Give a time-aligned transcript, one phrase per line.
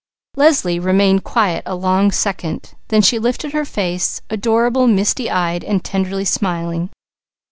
[0.35, 2.73] Leslie remained quiet a long second.
[2.87, 6.89] Then she lifted her face, adorable, misty eyed and tenderly smiling.